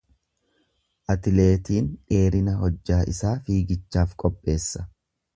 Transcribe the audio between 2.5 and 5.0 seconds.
hojjaa isaa fiigichaaf qopheesse.